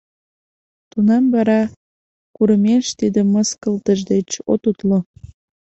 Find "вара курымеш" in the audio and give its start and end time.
1.33-2.85